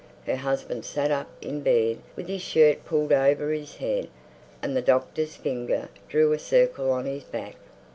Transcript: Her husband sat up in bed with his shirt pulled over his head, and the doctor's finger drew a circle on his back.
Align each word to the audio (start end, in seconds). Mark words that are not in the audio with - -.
Her 0.25 0.37
husband 0.37 0.83
sat 0.83 1.11
up 1.11 1.29
in 1.43 1.61
bed 1.61 1.99
with 2.15 2.27
his 2.27 2.41
shirt 2.41 2.85
pulled 2.85 3.13
over 3.13 3.51
his 3.51 3.75
head, 3.75 4.07
and 4.63 4.75
the 4.75 4.81
doctor's 4.81 5.35
finger 5.35 5.89
drew 6.09 6.33
a 6.33 6.39
circle 6.39 6.89
on 6.89 7.05
his 7.05 7.21
back. 7.23 7.57